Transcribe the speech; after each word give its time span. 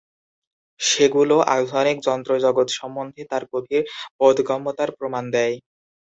সেগুলো 0.79 1.35
আধুনিক 1.55 1.97
যন্ত্র 2.07 2.31
জগৎ 2.45 2.67
সম্বন্ধে 2.79 3.21
তাঁর 3.31 3.43
গভীর 3.53 3.83
বোধগম্যতার 4.19 4.89
প্রমাণ 4.97 5.23
দেয়। 5.35 5.55